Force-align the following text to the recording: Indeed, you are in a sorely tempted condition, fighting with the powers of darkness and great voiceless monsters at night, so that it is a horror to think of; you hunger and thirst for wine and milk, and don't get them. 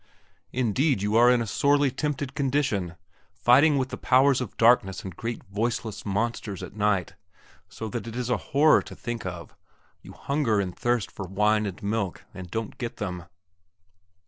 Indeed, 0.51 1.03
you 1.03 1.15
are 1.15 1.29
in 1.29 1.43
a 1.43 1.45
sorely 1.45 1.91
tempted 1.91 2.33
condition, 2.33 2.95
fighting 3.35 3.77
with 3.77 3.89
the 3.89 3.99
powers 3.99 4.41
of 4.41 4.57
darkness 4.57 5.03
and 5.03 5.15
great 5.15 5.43
voiceless 5.43 6.07
monsters 6.07 6.63
at 6.63 6.75
night, 6.75 7.13
so 7.69 7.87
that 7.89 8.07
it 8.07 8.15
is 8.15 8.31
a 8.31 8.37
horror 8.49 8.81
to 8.81 8.95
think 8.95 9.27
of; 9.27 9.55
you 10.01 10.13
hunger 10.13 10.59
and 10.59 10.75
thirst 10.75 11.11
for 11.11 11.27
wine 11.27 11.67
and 11.67 11.83
milk, 11.83 12.23
and 12.33 12.49
don't 12.49 12.79
get 12.79 12.97
them. 12.97 13.25